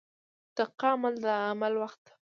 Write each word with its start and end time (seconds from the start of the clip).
•دقیقه 0.57 0.91
د 1.23 1.25
عمل 1.49 1.73
وخت 1.83 1.99
دی. 2.05 2.11